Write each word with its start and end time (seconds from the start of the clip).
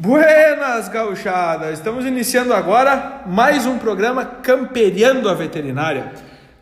Buenas, 0.00 0.88
gauchada! 0.88 1.72
Estamos 1.72 2.06
iniciando 2.06 2.54
agora 2.54 3.24
mais 3.26 3.66
um 3.66 3.78
programa 3.78 4.24
Camperiando 4.24 5.28
a 5.28 5.34
Veterinária, 5.34 6.12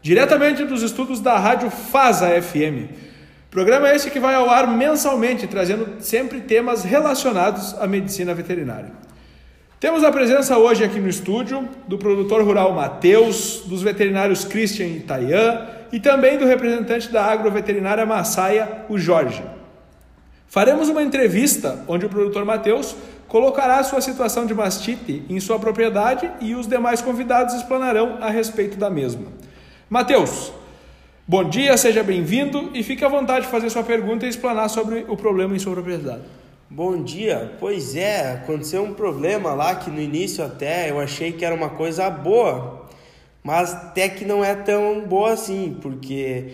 diretamente 0.01 0.65
dos 0.65 0.83
estudos 0.83 1.21
da 1.21 1.39
Rádio 1.39 1.69
Faza 1.69 2.31
FM. 2.41 2.89
Programa 3.51 3.95
esse 3.95 4.11
que 4.11 4.19
vai 4.19 4.35
ao 4.35 4.49
ar 4.49 4.67
mensalmente, 4.67 5.47
trazendo 5.47 6.01
sempre 6.01 6.41
temas 6.41 6.83
relacionados 6.83 7.75
à 7.79 7.87
medicina 7.87 8.33
veterinária. 8.33 8.91
Temos 9.79 10.03
a 10.03 10.11
presença 10.11 10.57
hoje 10.57 10.83
aqui 10.83 10.99
no 10.99 11.07
estúdio 11.11 11.69
do 11.87 11.99
produtor 11.99 12.43
rural 12.43 12.73
Matheus, 12.73 13.65
dos 13.67 13.83
veterinários 13.83 14.47
Christian 14.47 14.87
e 14.87 15.01
Tayan 15.01 15.61
e 15.93 16.01
também 16.01 16.39
do 16.39 16.47
representante 16.47 17.13
da 17.13 17.23
agroveterinária 17.23 18.07
Massaia, 18.07 18.87
o 18.89 18.97
Jorge. 18.97 19.43
Faremos 20.49 20.89
uma 20.89 21.03
entrevista 21.03 21.85
onde 21.87 22.07
o 22.07 22.09
produtor 22.09 22.45
Matheus 22.45 22.97
colocará 23.29 23.83
sua 23.83 24.01
situação 24.01 24.47
de 24.47 24.55
mastite 24.55 25.25
em 25.29 25.41
sua 25.41 25.59
propriedade 25.59 26.31
e 26.41 26.55
os 26.55 26.67
demais 26.67 27.03
convidados 27.03 27.55
explanarão 27.55 28.19
a 28.21 28.31
respeito 28.31 28.77
da 28.77 28.89
mesma. 28.89 29.27
Matheus, 29.91 30.53
bom 31.27 31.45
dia, 31.45 31.77
seja 31.77 32.03
bem-vindo 32.03 32.71
e 32.75 32.83
fique 32.83 33.05
à 33.05 33.09
vontade 33.09 33.47
de 33.47 33.51
fazer 33.51 33.71
sua 33.71 33.83
pergunta 33.83 34.27
e 34.27 34.29
explanar 34.29 34.69
sobre 34.69 35.05
o 35.09 35.17
problema 35.17 35.55
em 35.55 35.59
sua 35.59 35.73
propriedade. 35.73 36.23
Bom 36.69 37.03
dia, 37.03 37.53
pois 37.61 37.95
é, 37.95 38.33
aconteceu 38.33 38.83
um 38.83 38.93
problema 38.93 39.55
lá 39.55 39.77
que 39.77 39.89
no 39.89 40.01
início 40.01 40.45
até 40.45 40.91
eu 40.91 40.99
achei 40.99 41.31
que 41.31 41.45
era 41.45 41.55
uma 41.55 41.71
coisa 41.71 42.11
boa, 42.11 42.89
mas 43.43 43.73
até 43.73 44.09
que 44.09 44.25
não 44.25 44.45
é 44.45 44.55
tão 44.55 45.03
boa 45.03 45.33
assim, 45.33 45.79
porque 45.81 46.51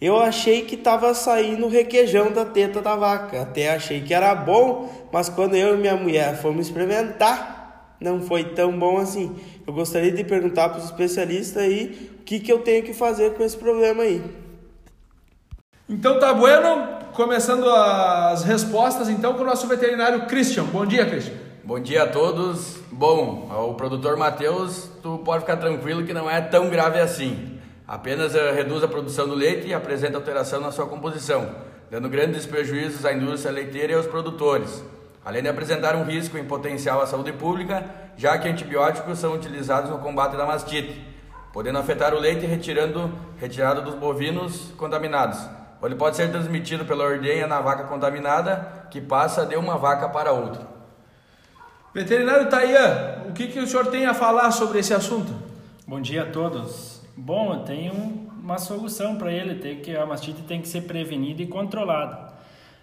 eu 0.00 0.20
achei 0.20 0.62
que 0.62 0.74
estava 0.74 1.14
saindo 1.14 1.68
requeijão 1.68 2.32
da 2.32 2.44
teta 2.44 2.82
da 2.82 2.96
vaca. 2.96 3.42
Até 3.42 3.74
achei 3.74 4.00
que 4.00 4.12
era 4.12 4.34
bom, 4.34 5.08
mas 5.12 5.28
quando 5.28 5.54
eu 5.54 5.74
e 5.74 5.78
minha 5.78 5.96
mulher 5.96 6.36
fomos 6.36 6.66
experimentar, 6.66 7.96
não 8.00 8.20
foi 8.20 8.44
tão 8.44 8.76
bom 8.78 8.98
assim. 8.98 9.34
Eu 9.66 9.72
gostaria 9.72 10.12
de 10.12 10.24
perguntar 10.24 10.68
para 10.68 10.78
os 10.78 10.84
especialistas 10.84 11.62
aí 11.62 12.10
o 12.20 12.22
que, 12.24 12.40
que 12.40 12.52
eu 12.52 12.58
tenho 12.58 12.82
que 12.82 12.92
fazer 12.92 13.34
com 13.34 13.42
esse 13.42 13.56
problema 13.56 14.02
aí. 14.02 14.22
Então 15.88 16.18
tá 16.18 16.32
bueno, 16.32 16.88
começando 17.12 17.68
as 17.68 18.42
respostas 18.42 19.08
então 19.08 19.34
com 19.34 19.42
o 19.42 19.46
nosso 19.46 19.66
veterinário 19.66 20.26
Christian. 20.26 20.64
Bom 20.64 20.84
dia, 20.84 21.06
Christian. 21.06 21.34
Bom 21.62 21.80
dia 21.80 22.02
a 22.02 22.06
todos. 22.06 22.78
Bom, 22.90 23.48
o 23.70 23.74
produtor 23.74 24.16
Matheus, 24.16 24.90
tu 25.02 25.18
pode 25.24 25.40
ficar 25.40 25.56
tranquilo 25.56 26.04
que 26.04 26.12
não 26.12 26.30
é 26.30 26.40
tão 26.40 26.68
grave 26.68 27.00
assim. 27.00 27.53
Apenas 27.86 28.34
eh, 28.34 28.50
reduz 28.52 28.82
a 28.82 28.88
produção 28.88 29.28
do 29.28 29.34
leite 29.34 29.66
e 29.66 29.74
apresenta 29.74 30.16
alteração 30.16 30.58
na 30.58 30.72
sua 30.72 30.86
composição, 30.86 31.54
dando 31.90 32.08
grandes 32.08 32.46
prejuízos 32.46 33.04
à 33.04 33.12
indústria 33.12 33.52
leiteira 33.52 33.92
e 33.92 33.96
aos 33.96 34.06
produtores, 34.06 34.82
além 35.22 35.42
de 35.42 35.50
apresentar 35.50 35.94
um 35.94 36.02
risco 36.02 36.38
em 36.38 36.44
potencial 36.46 37.02
à 37.02 37.06
saúde 37.06 37.32
pública, 37.32 37.84
já 38.16 38.38
que 38.38 38.48
antibióticos 38.48 39.18
são 39.18 39.34
utilizados 39.34 39.90
no 39.90 39.98
combate 39.98 40.34
da 40.34 40.46
mastite, 40.46 41.04
podendo 41.52 41.78
afetar 41.78 42.14
o 42.14 42.18
leite 42.18 42.46
retirando, 42.46 43.12
retirado 43.36 43.82
dos 43.82 43.94
bovinos 43.94 44.72
contaminados. 44.78 45.38
Ou 45.78 45.86
ele 45.86 45.96
pode 45.96 46.16
ser 46.16 46.30
transmitido 46.30 46.86
pela 46.86 47.04
ordenha 47.04 47.46
na 47.46 47.60
vaca 47.60 47.84
contaminada, 47.84 48.86
que 48.90 48.98
passa 48.98 49.44
de 49.44 49.56
uma 49.56 49.76
vaca 49.76 50.08
para 50.08 50.32
outra. 50.32 50.66
Veterinário 51.92 52.48
Tayan, 52.48 53.26
o 53.28 53.32
que, 53.34 53.48
que 53.48 53.60
o 53.60 53.66
senhor 53.66 53.88
tem 53.88 54.06
a 54.06 54.14
falar 54.14 54.50
sobre 54.52 54.78
esse 54.78 54.94
assunto? 54.94 55.34
Bom 55.86 56.00
dia 56.00 56.22
a 56.22 56.26
todos. 56.26 57.03
Bom, 57.16 57.54
eu 57.54 57.60
tenho 57.60 57.92
uma 58.42 58.58
solução 58.58 59.14
para 59.16 59.32
ele, 59.32 59.54
tem 59.54 59.80
que 59.80 59.96
a 59.96 60.04
mastite 60.04 60.42
tem 60.42 60.60
que 60.60 60.66
ser 60.66 60.82
prevenida 60.82 61.42
e 61.42 61.46
controlada. 61.46 62.34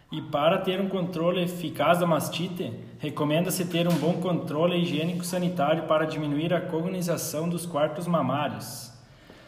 E 0.09 0.22
para 0.22 0.57
ter 0.57 0.79
um 0.79 0.88
controle 0.88 1.44
eficaz 1.44 2.00
da 2.00 2.07
mastite, 2.07 2.73
recomenda-se 3.00 3.66
ter 3.66 3.89
um 3.89 3.95
bom 3.95 4.13
controle 4.13 4.78
higiênico 4.78 5.25
sanitário 5.25 5.83
para 5.83 6.06
diminuir 6.06 6.53
a 6.53 6.61
colonização 6.61 7.50
dos 7.50 7.66
quartos 7.66 8.07
mamários. 8.07 8.91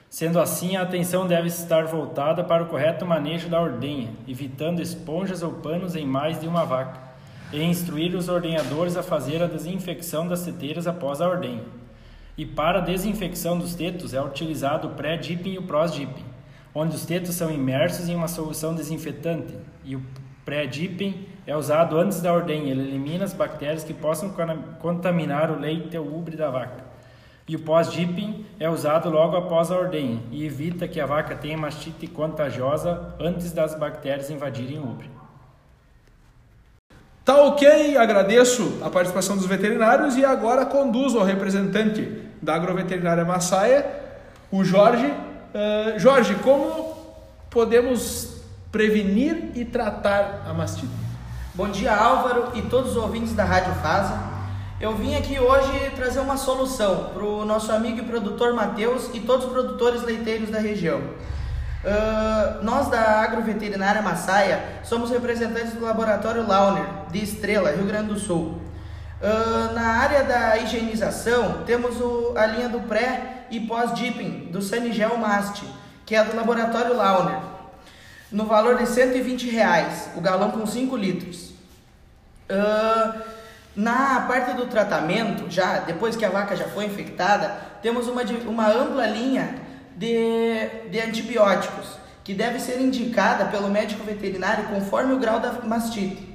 Sendo 0.09 0.39
assim, 0.39 0.75
a 0.75 0.81
atenção 0.81 1.27
deve 1.27 1.47
estar 1.47 1.85
voltada 1.85 2.43
para 2.43 2.63
o 2.63 2.67
correto 2.67 3.05
manejo 3.05 3.49
da 3.49 3.61
ordenha, 3.61 4.09
evitando 4.27 4.81
esponjas 4.81 5.41
ou 5.41 5.53
panos 5.53 5.95
em 5.95 6.05
mais 6.05 6.39
de 6.39 6.47
uma 6.47 6.65
vaca, 6.65 6.99
e 7.51 7.63
instruir 7.63 8.15
os 8.15 8.27
ordenhadores 8.27 8.97
a 8.97 9.03
fazer 9.03 9.41
a 9.41 9.47
desinfecção 9.47 10.27
das 10.27 10.43
teteiras 10.43 10.87
após 10.87 11.21
a 11.21 11.27
ordenha. 11.27 11.63
E 12.35 12.45
para 12.45 12.79
a 12.79 12.81
desinfecção 12.81 13.59
dos 13.59 13.75
tetos 13.75 14.13
é 14.13 14.21
utilizado 14.21 14.87
o 14.87 14.91
pré-dipping 14.91 15.51
e 15.51 15.57
o 15.59 15.63
pós-dipping, 15.63 16.25
onde 16.73 16.95
os 16.95 17.05
tetos 17.05 17.35
são 17.35 17.51
imersos 17.51 18.09
em 18.09 18.15
uma 18.15 18.27
solução 18.27 18.73
desinfetante 18.73 19.55
e 19.85 19.95
o 19.95 20.03
pré-dipping 20.43 21.27
é 21.45 21.55
usado 21.55 21.97
antes 21.97 22.21
da 22.21 22.33
ordenha, 22.33 22.71
ele 22.71 22.81
elimina 22.81 23.23
as 23.23 23.33
bactérias 23.33 23.83
que 23.83 23.93
possam 23.93 24.33
contaminar 24.79 25.51
o 25.51 25.59
leite 25.59 25.95
ou 25.95 26.17
ubre 26.17 26.35
da 26.35 26.49
vaca. 26.49 26.83
E 27.47 27.55
o 27.55 27.59
pós-dipping 27.59 28.45
é 28.59 28.69
usado 28.69 29.09
logo 29.09 29.35
após 29.35 29.69
a 29.69 29.77
ordenha 29.77 30.19
e 30.31 30.45
evita 30.45 30.87
que 30.87 30.99
a 30.99 31.05
vaca 31.05 31.35
tenha 31.35 31.57
mastite 31.57 32.07
contagiosa 32.07 33.13
antes 33.19 33.51
das 33.51 33.75
bactérias 33.75 34.31
invadirem 34.31 34.79
o 34.79 34.89
ubre. 34.89 35.22
Tá 37.25 37.41
ok, 37.41 37.95
agradeço 37.95 38.79
a 38.83 38.89
participação 38.89 39.37
dos 39.37 39.45
veterinários 39.45 40.17
e 40.17 40.25
agora 40.25 40.65
conduzo 40.65 41.17
ao 41.17 41.23
representante 41.23 42.21
da 42.41 42.53
agroveterinária 42.53 43.23
Massaia, 43.23 43.85
o 44.51 44.61
Jorge. 44.61 45.05
Uh, 45.05 45.97
Jorge, 45.97 46.35
como 46.43 46.97
podemos 47.49 48.41
prevenir 48.69 49.51
e 49.55 49.63
tratar 49.63 50.43
a 50.45 50.53
mastite? 50.53 50.91
Bom 51.53 51.69
dia, 51.69 51.95
Álvaro 51.95 52.51
e 52.55 52.61
todos 52.63 52.91
os 52.91 52.97
ouvintes 52.97 53.33
da 53.33 53.45
Rádio 53.45 53.73
Fasa. 53.75 54.19
Eu 54.81 54.93
vim 54.93 55.15
aqui 55.15 55.39
hoje 55.39 55.91
trazer 55.95 56.19
uma 56.19 56.35
solução 56.35 57.11
para 57.13 57.23
o 57.23 57.45
nosso 57.45 57.71
amigo 57.71 57.99
e 57.99 58.03
produtor 58.03 58.53
Matheus 58.53 59.09
e 59.13 59.21
todos 59.21 59.45
os 59.45 59.51
produtores 59.53 60.03
leiteiros 60.03 60.49
da 60.49 60.59
região. 60.59 60.99
Uh, 61.83 62.63
nós 62.63 62.87
da 62.87 63.21
Agroveterinária 63.21 64.01
Massaia 64.01 64.63
somos 64.85 65.09
representantes 65.09 65.73
do 65.73 65.83
Laboratório 65.83 66.47
Launer, 66.47 66.85
de 67.11 67.21
Estrela, 67.21 67.71
Rio 67.71 67.85
Grande 67.85 68.07
do 68.07 68.17
Sul. 68.17 68.61
Uh, 69.21 69.73
na 69.73 69.97
área 69.97 70.23
da 70.23 70.57
higienização, 70.59 71.63
temos 71.65 71.99
o, 71.99 72.33
a 72.37 72.45
linha 72.45 72.69
do 72.69 72.79
pré 72.81 73.45
e 73.51 73.59
pós-dipping 73.59 74.49
do 74.49 74.61
Sanigel 74.61 75.17
Mast, 75.17 75.61
que 76.05 76.15
é 76.15 76.23
do 76.23 76.33
Laboratório 76.35 76.95
Launer, 76.95 77.39
no 78.31 78.45
valor 78.45 78.77
de 78.77 78.87
120 78.87 79.49
reais, 79.49 80.09
o 80.15 80.21
galão 80.21 80.51
com 80.51 80.65
5 80.65 80.95
litros. 80.95 81.49
Uh, 82.49 83.21
na 83.75 84.21
parte 84.21 84.53
do 84.53 84.67
tratamento, 84.67 85.49
já 85.49 85.79
depois 85.79 86.15
que 86.15 86.23
a 86.23 86.29
vaca 86.29 86.55
já 86.55 86.67
foi 86.69 86.85
infectada, 86.85 87.57
temos 87.81 88.07
uma, 88.07 88.21
uma 88.45 88.69
ampla 88.69 89.05
linha 89.05 89.55
de, 89.95 90.89
de 90.89 90.99
antibióticos, 90.99 91.97
que 92.23 92.33
deve 92.33 92.59
ser 92.59 92.79
indicada 92.79 93.45
pelo 93.45 93.69
médico 93.69 94.03
veterinário 94.03 94.65
conforme 94.65 95.13
o 95.13 95.19
grau 95.19 95.39
da 95.39 95.51
mastite. 95.63 96.33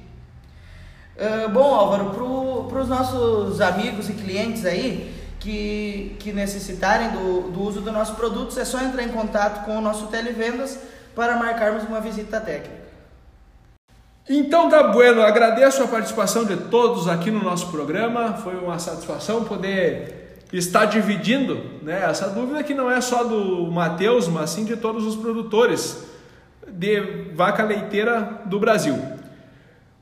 Uh, 1.16 1.48
bom, 1.48 1.74
Álvaro, 1.74 2.66
para 2.68 2.78
os 2.78 2.88
nossos 2.88 3.60
amigos 3.60 4.08
e 4.08 4.12
clientes 4.12 4.64
aí 4.64 5.14
que, 5.40 6.16
que 6.20 6.32
necessitarem 6.32 7.10
do, 7.10 7.50
do 7.50 7.62
uso 7.62 7.80
dos 7.80 7.92
nossos 7.92 8.14
produtos, 8.14 8.56
é 8.56 8.64
só 8.64 8.80
entrar 8.80 9.02
em 9.02 9.08
contato 9.08 9.64
com 9.64 9.76
o 9.76 9.80
nosso 9.80 10.06
televendas 10.08 10.78
para 11.14 11.36
marcarmos 11.36 11.82
uma 11.84 12.00
visita 12.00 12.40
técnica. 12.40 12.78
Então 14.28 14.68
tá 14.68 14.82
bueno, 14.84 15.22
agradeço 15.22 15.82
a 15.82 15.88
participação 15.88 16.44
de 16.44 16.56
todos 16.56 17.08
aqui 17.08 17.30
no 17.30 17.42
nosso 17.42 17.70
programa, 17.70 18.34
foi 18.34 18.56
uma 18.56 18.78
satisfação 18.78 19.42
poder 19.42 20.27
está 20.52 20.84
dividindo 20.84 21.60
né, 21.82 22.04
essa 22.08 22.28
dúvida 22.28 22.62
que 22.62 22.74
não 22.74 22.90
é 22.90 23.00
só 23.00 23.24
do 23.24 23.70
Matheus, 23.70 24.28
mas 24.28 24.50
sim 24.50 24.64
de 24.64 24.76
todos 24.76 25.04
os 25.04 25.16
produtores 25.16 26.06
de 26.66 27.00
vaca 27.34 27.62
leiteira 27.62 28.42
do 28.46 28.58
Brasil. 28.58 28.98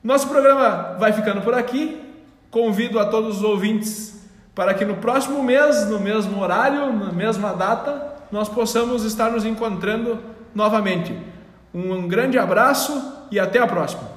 Nosso 0.03 0.27
programa 0.27 0.95
vai 0.99 1.11
ficando 1.11 1.41
por 1.41 1.53
aqui. 1.53 2.01
Convido 2.49 2.97
a 2.97 3.05
todos 3.05 3.37
os 3.37 3.43
ouvintes 3.43 4.17
para 4.55 4.73
que 4.73 4.85
no 4.85 4.95
próximo 4.95 5.43
mês, 5.43 5.87
no 5.87 5.99
mesmo 5.99 6.41
horário, 6.41 6.91
na 6.93 7.11
mesma 7.11 7.53
data, 7.53 8.15
nós 8.31 8.49
possamos 8.49 9.03
estar 9.03 9.29
nos 9.29 9.45
encontrando 9.45 10.19
novamente. 10.55 11.15
Um 11.73 12.07
grande 12.07 12.39
abraço 12.39 13.27
e 13.29 13.39
até 13.39 13.59
a 13.59 13.67
próxima. 13.67 14.16